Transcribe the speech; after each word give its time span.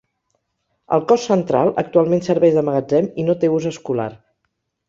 El 0.97 1.03
cos 1.11 1.25
central, 1.31 1.69
actualment 1.83 2.25
serveix 2.31 2.57
de 2.57 2.65
magatzem 2.71 3.11
i 3.25 3.29
no 3.29 3.39
té 3.45 3.55
ús 3.59 3.73
escolar. 3.75 4.09